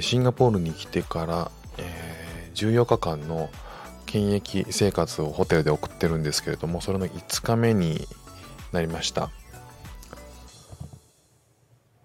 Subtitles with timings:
[0.00, 3.50] シンガポールに来てから、えー、14日間の
[4.06, 8.06] 検疫生活をホテルで送ってるんですけれどもそれの5日目に
[8.72, 9.30] なりました、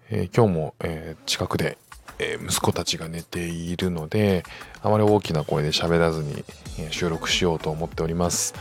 [0.09, 1.77] えー、今日も、えー、近くで、
[2.17, 4.43] え息子たちが寝ているので
[4.81, 6.45] あまり大きな声で喋らずに、
[6.79, 8.55] え収録しようと思っております、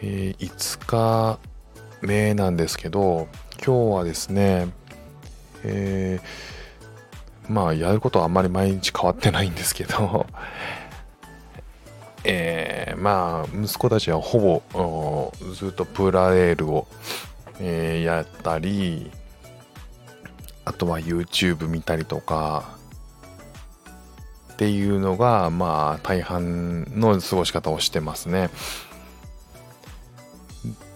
[0.00, 1.38] え5日
[2.00, 3.28] 目なんですけど
[3.64, 4.68] 今日はですね
[5.64, 10.26] えー、まあやることはあんまり毎日変わってないんですけど
[12.24, 16.86] えー、まあ息子たちはほぼずっとプラレールを、
[17.60, 19.10] えー、やったり
[20.64, 22.76] あとは YouTube 見たりとか
[24.52, 28.50] っていうのがまあ大半の過ごし方をしてますね。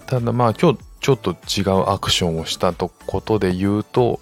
[0.06, 4.20] ただまあ今日ちょっと違うアクションをしたとことで言うと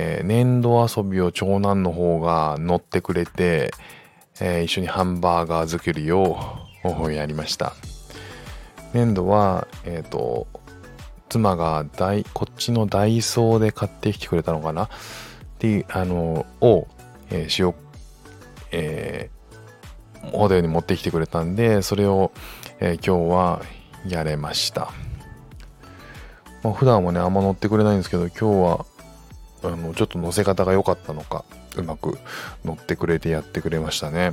[0.00, 3.72] えー、粘土遊びを長男の方が乗ってくれて、
[4.40, 6.38] えー、一緒にハンバーガー作りを
[7.10, 7.72] やりました。
[8.94, 10.46] 粘土は、えっ、ー、と、
[11.28, 14.84] 妻が大こっちのダイソーで買ってきてくれたのかな？
[14.84, 14.88] っ
[15.58, 16.86] ていう、あの、を、
[17.30, 17.74] えー、塩、
[18.70, 22.30] えー、ホテルに持ってきてくれたんで、それを、
[22.78, 23.62] えー、今日は
[24.06, 24.92] やれました。
[26.62, 28.44] まあ、普段はね、あんま乗ってくれないんですけど、今日
[28.78, 28.86] は
[29.62, 31.44] あのちょっと乗せ方が良かったのか
[31.76, 32.18] うまく
[32.64, 34.32] 乗ってくれてやってくれましたね。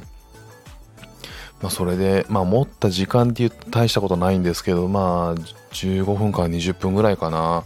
[1.62, 5.36] まあ、それで、まあ、持った時間っていうと大したことないんですけど、まあ、
[5.72, 7.64] 15分から20分ぐらいかな、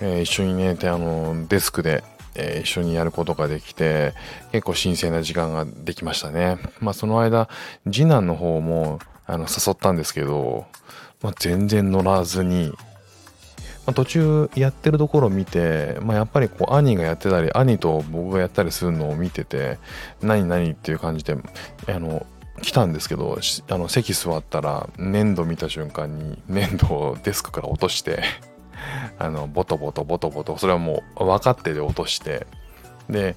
[0.00, 2.02] えー、一緒にね、あのデスクで、
[2.34, 4.14] えー、一緒にやることができて、
[4.52, 6.58] 結構神聖な時間ができましたね。
[6.80, 7.48] まあ、その間、
[7.84, 10.66] 次男の方もあの誘ったんですけど、
[11.22, 12.72] まあ、全然乗らずに、
[13.88, 19.78] まあ、途中やってるところを見て、まあ、やっぱりこう兄がやってたり兄と僕がやったりするのを見てて
[20.20, 21.38] 何何っていう感じで
[21.86, 22.26] あの
[22.60, 23.38] 来たんですけど
[23.70, 28.22] あの席座ったら粘土見た瞬間に粘土をデスクから落として
[29.18, 32.46] あのボトボトボトボトそれはもう分かってで落として
[33.08, 33.36] で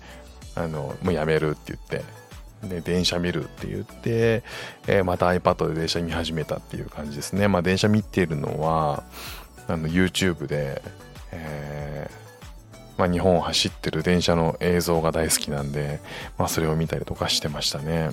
[0.56, 2.04] あのもうやめるって言って
[2.68, 4.44] で電車見るって言って、
[4.86, 7.48] えー、また iPad で電車見始めたっていう感じですね。
[7.48, 9.04] まあ電車見てるのは
[9.72, 10.82] あの YouTube で、
[11.32, 16.00] えー、まあ、日本を走ってる電車の映像が大好きなんで、
[16.38, 18.10] まあ、それを見たりとかしてましたね。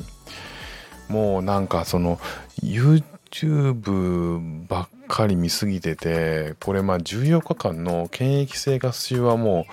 [1.09, 2.19] もうなんかその
[2.63, 9.67] YouTube ばっかり見すぎててこれまあ14日間の検疫生活中はも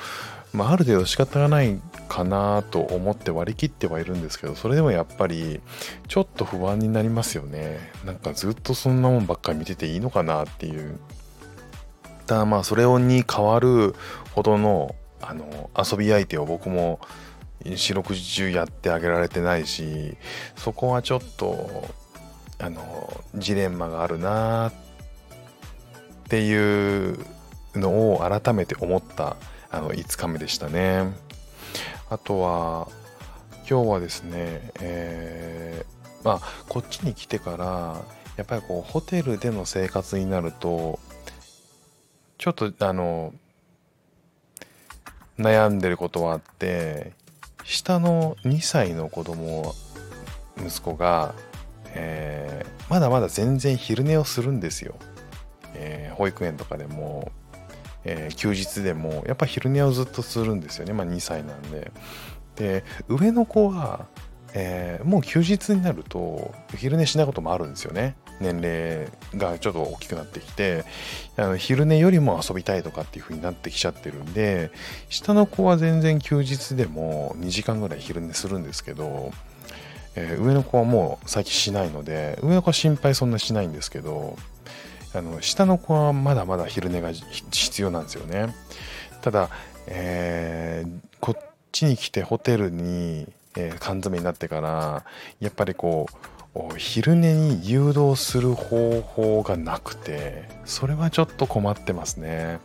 [0.53, 5.59] う、まあ、ある程度仕方がないかなと思って割り切ってはいるんですけどそれでもやっぱり
[6.07, 10.97] ちょっと不安になりますよねなんかずっとそんなもんばっかり見てていいのかなっていう
[12.25, 13.95] だまあそれに変わる
[14.33, 16.99] ほどのあの遊び相手を僕も
[17.63, 20.17] 四六時中やってあげられてないし
[20.55, 21.89] そこはちょっと
[22.59, 24.73] あのジレンマがあるなっ
[26.29, 27.17] ていう
[27.75, 29.35] のを改めて思った
[29.71, 31.13] あの5日目でしたね。
[32.09, 32.87] あとは
[33.69, 38.01] 今日はですね、えー、まあこっちに来てから
[38.37, 40.99] やっぱりこうホテルでの生活になると
[42.37, 43.33] ちょっとあの
[45.37, 47.13] 悩んでることはあって
[47.63, 49.73] 下の2歳の子供
[50.57, 51.33] 息子が、
[51.93, 54.95] えー、まだまだ全然昼寝をするんですよ、
[55.73, 57.31] えー、保育園とかでも、
[58.03, 60.93] えー、休日でもやっぱ昼寝をずっとするんですよね。
[60.93, 61.91] まあ2歳なんで。
[62.55, 64.05] で上の子は
[64.57, 68.15] え、もう休日になると昼寝しないこともあるんですよね。
[68.39, 70.85] 年齢がちょっと大きくなってきて
[71.37, 74.71] あの昼寝よりも遊びたいとかっていう風になってきちゃってるんで
[75.09, 79.31] 下の子は全然休日でも2時間ぐらい昼寝するんですけど、
[80.15, 84.37] えー、上の子はもう最近しないので上の子は心配そんなしないんですけど
[85.13, 88.53] あの下の子はまだまだ昼寝が必要なんですよね。
[89.21, 89.49] ただ、
[89.87, 93.27] えー、こっちに来てホテルに
[93.57, 95.03] えー、缶詰になってから
[95.39, 96.15] やっぱりこう
[96.77, 102.59] 昼寝に誘導する方法がなくてそれはちょっと困ってますね。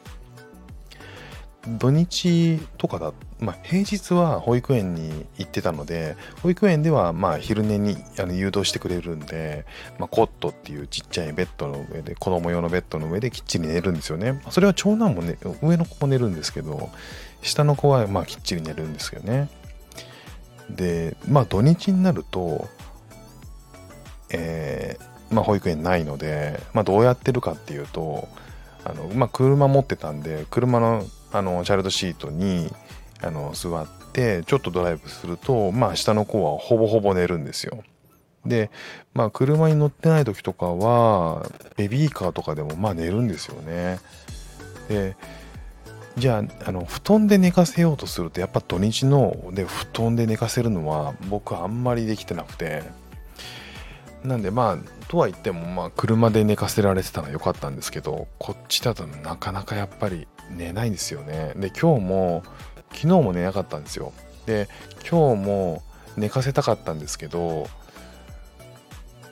[1.78, 9.66] 土日とかだ、まあ、平日は保育園に行ってたので保育園ではまあ昼寝にあの誘導してくれるんで、
[9.98, 14.40] まあ、コットっていうちっちゃいベッドの上で子供用のベッドの上できっちり寝るんですよね。
[14.50, 16.88] それは長男もね上の子も寝るんですけど
[17.42, 19.50] 下の子はまあきっちり寝るんですよね。
[20.70, 22.68] でまあ土日になると
[24.32, 28.28] えー、まあ保育園ないので、まあ、どうやってるかっていうと
[28.84, 32.72] あの、まあ、車持ってたんで車のあのチャイルドシートに
[33.22, 37.84] あの座ってちょっとドライブするとまあ下の子はほぼほぼ寝るんですよ。
[38.44, 38.70] で
[39.14, 41.46] まあ車に乗ってない時とかは
[41.76, 44.00] ベビーカーとかでもまあ寝るんですよね。
[44.88, 45.16] で
[46.16, 52.82] じゃああの布団で寝かせようとするとやっぱ土日ので布団で寝かせるのは僕あんまりできてなくて
[54.24, 61.52] なんでまあとは言ってもまあ車で寝かせられてたのは良かったんですけどこっちだとなかなかやっぱり寝ないんですよね。
[61.56, 62.42] で今日も
[62.92, 64.12] 昨日も寝なかったんですよ。
[64.46, 64.68] で
[65.08, 65.82] 今日も
[66.16, 67.68] 寝かせたかったんですけど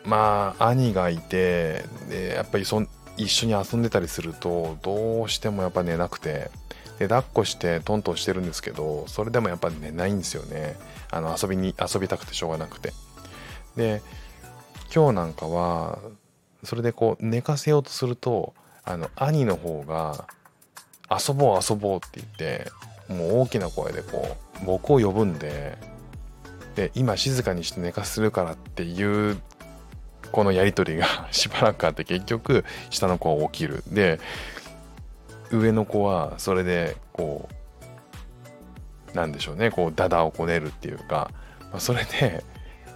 [0.05, 2.82] まあ兄がいてでやっぱりそ
[3.17, 6.50] 一緒に遊んでたりするとどうしてもやっぱ寝なくて
[6.99, 10.76] で抱っこしてトントンしてるんですけどそれでもやっぱ寝ないんですよね。
[11.11, 12.93] あの遊びに遊びたくてしょうがなくて。
[13.76, 14.02] で
[14.94, 15.99] 今日なんかは
[16.64, 18.55] それでこう寝かせようとすると
[18.85, 20.26] あの兄の方が
[21.11, 22.70] 遊ぼう遊ぼうって言って
[23.08, 25.79] もう大きな声でこう僕を呼ぶんで
[26.75, 29.40] で今静かにして寝かせるからっていう
[30.31, 33.82] このやり取りが しばらくあって結局下の子は起きる。
[33.88, 34.20] で
[35.50, 37.49] 上の子はそれでこ
[39.12, 41.31] うなんでしょうねこうダダをこねるっていうか、
[41.70, 42.44] まあ、それで、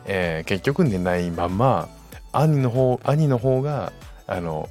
[0.06, 1.88] えー、結局寝ないまま
[2.32, 3.92] 兄の方兄の方が
[4.26, 4.68] あの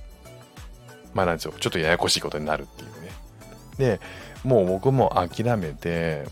[1.14, 3.12] まあなんでしょうちょっとややこしいことになるっていうね。
[3.78, 4.00] で
[4.44, 6.26] もう僕も諦めて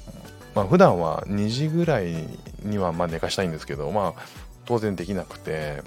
[0.56, 2.28] まあ普段は2時ぐらい
[2.64, 4.22] にはまあ寝かしたいんですけどまあ
[4.66, 5.84] 当然できなくて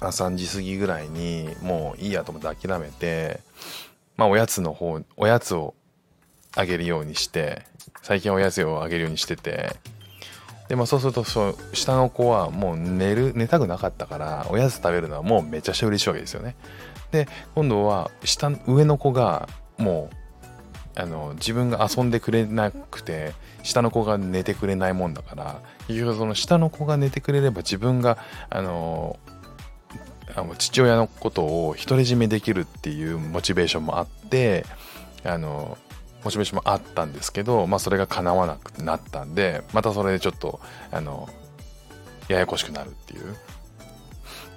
[0.00, 3.40] 3時過ぎぐらいにもういいやと思って諦めて
[4.20, 5.74] まあ、おやつの方、おやつを
[6.54, 7.62] あげるようにして、
[8.02, 9.76] 最近おやつをあげるようにしてて、
[10.70, 16.54] で、まあそうすると、そ下の子はもう寝る、寝たくなかったから、おやつ食べるのはもうめちゃくちゃ嬉しいわけですよね。
[17.10, 17.26] で、
[17.56, 20.10] 今度は下、上の子がも
[20.96, 23.32] う、あの、自分が遊んでくれなくて、
[23.64, 28.16] 下の子が寝てくれないもんだから、結局その下の子が寝てくれれば自分が、
[28.48, 29.18] あの、
[30.36, 34.64] あの父親のことを独り占めできるっていうモチベーションもあって
[35.24, 35.76] あの
[36.24, 41.28] モチベーションもあったんですけど、まあ、それが叶わなくなったんでまたそれでちょっとあの
[42.28, 43.36] ややこしくなるっていう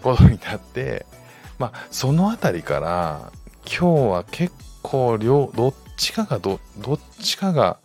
[0.01, 1.05] ことになって
[1.57, 3.31] まあその辺りから
[3.65, 7.77] 今日は結構両どっちかがどどっちかが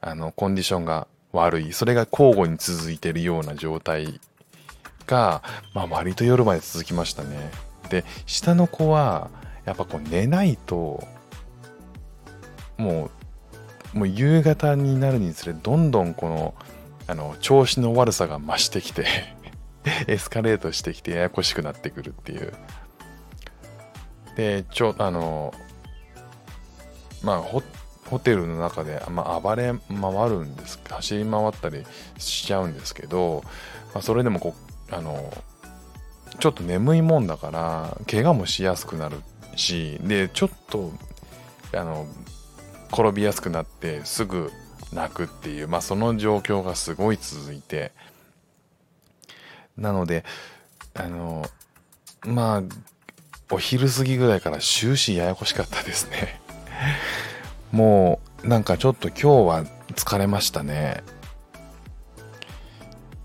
[0.00, 4.20] あのコンディションが悪いそれが交互に続いてるような状態
[5.08, 5.42] が、
[5.74, 7.50] まあ、割と夜まで続きましたね。
[7.88, 9.30] で、下の子は、
[9.64, 11.02] やっぱこう寝ないと、
[12.78, 13.10] も
[13.94, 16.54] う、もう夕方になるにつれ、どんどんこの、
[17.06, 19.06] あの、調子の悪さが増してきて
[20.06, 22.52] エスカレートしてきてややこしくなってくるっていう。
[24.36, 25.52] で、ちょ、あの、
[27.22, 27.62] まあ、ホ
[28.08, 31.84] ホテルの中で、まあ、暴れ回るんです走り回ったり
[32.16, 33.42] しちゃうんですけど、
[33.92, 34.54] まあ、それでもこ
[34.90, 35.30] あの
[36.40, 39.18] ちょっと眠いもんだから怪我もしやすくなる
[39.56, 40.92] しでちょっと
[41.74, 42.06] あの
[42.92, 44.50] 転びやすくなってすぐ
[44.92, 47.92] 泣くっていう、まあ、その状況がすごい続いて。
[49.78, 50.24] なので
[50.94, 51.46] あの
[52.26, 52.62] まあ
[53.50, 56.40] お昼過ぎぐらいから終始ややこしかったですね。
[57.72, 59.64] もうなんかちょっと今日は
[59.94, 61.02] 疲れましたね。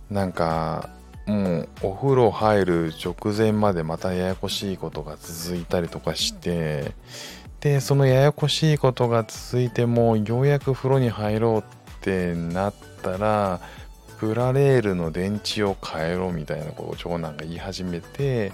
[0.10, 0.90] なんか
[1.26, 6.94] もうお風呂入る直前までまたややこしいことが続いたりとかして
[7.64, 13.62] でそのややこしいことが続いてもようやく風呂に入ろうってなったら
[14.20, 18.52] プラレールの電池を変えろみたいなことを長男が言い始めて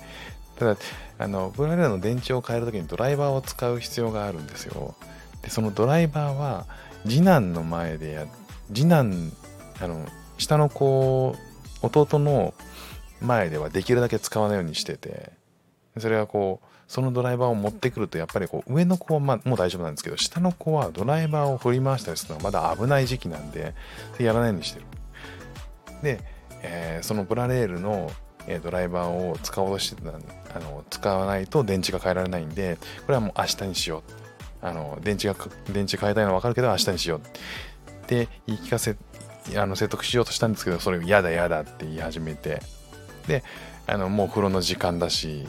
[0.60, 0.78] ただ
[1.18, 4.94] あのプラレールの電池を変える時にドライバーを使う必要があるんですよ。
[5.42, 6.68] でそのドライバーは
[7.04, 8.28] 次男の前でや
[8.72, 9.32] 次男
[9.82, 10.06] あの
[10.38, 11.36] 下の子
[11.82, 12.54] 弟の
[13.22, 15.32] 前ではできるだけ使わないようにしてて
[15.98, 23.76] それはこうそのドライバーを持ってくるとやっぱりこう上の子はまもう大丈夫なんですけど下の子はドライバーを振り回したりするのがまだ危ない時期なんで
[24.18, 24.86] やらないようにしてる。
[26.02, 26.20] で、
[26.64, 28.12] えー、そのプラレールの
[28.64, 34.66] ドライバーを使おうとしてたあの使わないと電池が変えられないんでこれはもう明日にしよう。
[34.66, 35.36] あの電池が
[35.72, 37.20] 電池変えたいのは分かるけど明日にしよう。
[37.20, 37.22] っ
[38.08, 38.96] て言い聞かせ
[39.56, 42.64] あの説得しようとしたんですけどそれ嫌だ嫌だって言い始めて。
[43.28, 43.44] で
[43.86, 45.48] あのもう風呂の時間だし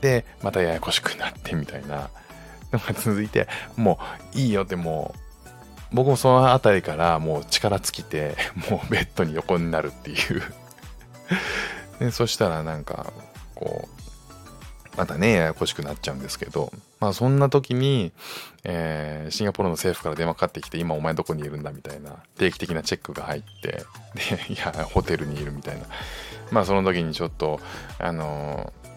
[0.00, 2.10] でまたややこしくなってみたいな
[2.72, 3.98] のが続いても
[4.34, 5.18] ういいよってもう
[5.92, 8.36] 僕もその辺りからもう力尽きて
[8.70, 10.42] もうベッドに横になるっていう。
[11.98, 13.12] でそしたらなんか
[13.54, 18.12] こうまたねややこしくなっちゃうんですけどまあそんな時に、
[18.64, 25.86] えー、シンガポールの政府から電話かかってきて今お前どこにいるんだみたいな定期的なチェックが入ってでいやホテルにいるみたいな。
[26.50, 27.60] まあその時にちょっと
[27.98, 28.87] あのー、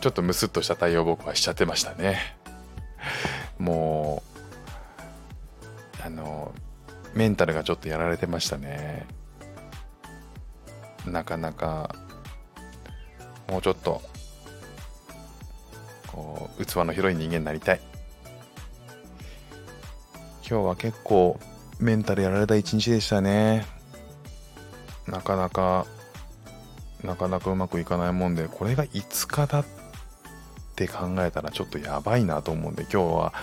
[0.00, 2.36] ちょっとムスッとした対応僕はしちゃってましたね。
[3.58, 4.22] も
[6.00, 6.54] うあの、
[7.14, 9.06] メンタルがちょっとやられてましたね。
[11.06, 11.94] なかなか
[13.48, 14.02] もうちょっと
[16.06, 17.80] こう器の広い人間になりたい。
[20.48, 21.38] 今日は結構
[21.78, 23.66] メンタルやられた一日でしたね。
[25.06, 25.86] なかなか
[27.02, 29.64] なかなかうまくいかないもんでこれが5日だ
[30.84, 33.34] って考えたらちょっとやばいなと思うんで今日は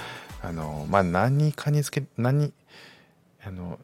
[0.41, 2.53] あのまあ何かにつけ何
[3.45, 3.77] あの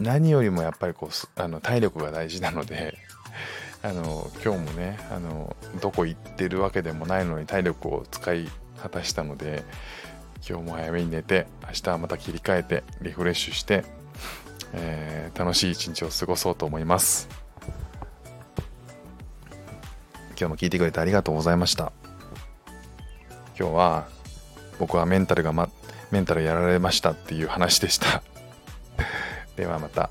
[0.00, 2.96] 何よりもやっぱりこうあの体力が大事なので
[3.82, 8.50] あの今日もねあのどこ行ってるわけでもないのに体力を使い
[8.82, 9.62] 果たしたので
[10.48, 13.84] 今日も早めに寝て明日はまた切り替えてリフレッシュして、
[14.72, 17.28] えー、楽しい一日を過ごそうと思います。
[20.36, 21.92] 今日も聞いてくれてありがとうございました。
[23.58, 24.08] 今日は
[24.78, 25.68] 僕はメンタルが、ま、
[26.10, 28.22] メンタルやられましたっていう話でした
[29.56, 30.10] ではまた。